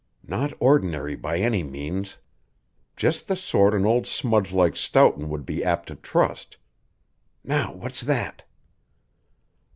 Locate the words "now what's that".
7.43-8.43